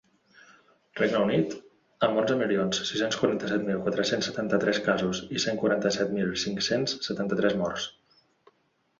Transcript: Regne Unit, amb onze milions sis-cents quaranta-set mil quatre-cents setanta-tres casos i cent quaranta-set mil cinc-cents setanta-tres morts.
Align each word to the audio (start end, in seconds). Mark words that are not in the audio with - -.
Regne 0.99 1.17
Unit, 1.23 1.51
amb 2.05 2.21
onze 2.21 2.37
milions 2.37 2.79
sis-cents 2.91 3.17
quaranta-set 3.23 3.67
mil 3.67 3.83
quatre-cents 3.87 4.29
setanta-tres 4.29 4.79
casos 4.87 5.21
i 5.37 5.43
cent 5.43 5.59
quaranta-set 5.65 6.15
mil 6.17 6.33
cinc-cents 6.45 6.97
setanta-tres 7.09 7.59
morts. 7.61 7.85